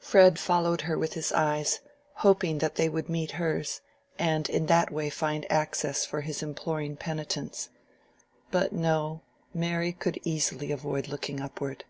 [0.00, 1.78] Fred followed her with his eyes,
[2.14, 3.80] hoping that they would meet hers,
[4.18, 7.68] and in that way find access for his imploring penitence.
[8.50, 9.22] But no!
[9.54, 11.84] Mary could easily avoid looking upward.